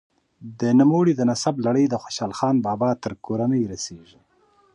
[0.59, 4.19] د نوموړي د نسب لړۍ د خوشحال خان بابا تر کورنۍ رسیږي.